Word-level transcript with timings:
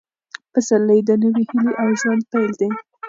پسرلی 0.53 0.99
د 1.05 1.09
نوې 1.23 1.43
هیلې 1.51 1.73
او 1.81 1.87
ژوند 2.01 2.21
پیل 2.31 2.51
دی. 2.59 2.69